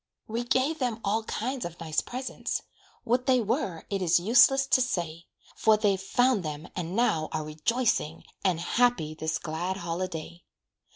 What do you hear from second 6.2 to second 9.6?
them and now are rejoicing, And happy this